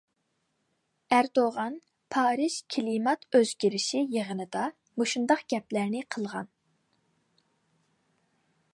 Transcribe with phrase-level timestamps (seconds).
[1.15, 1.75] ئەردوغان
[2.15, 4.65] پارىژ كىلىمات ئۆزگىرىشى يىغىندا
[5.03, 6.53] مۇشۇنداق گەپلەرنى قىلغان.